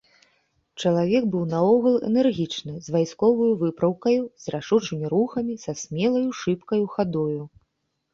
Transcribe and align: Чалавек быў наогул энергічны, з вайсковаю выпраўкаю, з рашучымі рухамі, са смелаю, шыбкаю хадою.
Чалавек 0.83 1.23
быў 1.33 1.41
наогул 1.49 1.97
энергічны, 2.07 2.73
з 2.85 2.95
вайсковаю 2.95 3.49
выпраўкаю, 3.63 4.23
з 4.45 4.55
рашучымі 4.55 5.05
рухамі, 5.13 5.59
са 5.65 5.71
смелаю, 5.83 6.25
шыбкаю 6.41 6.81
хадою. 6.95 7.37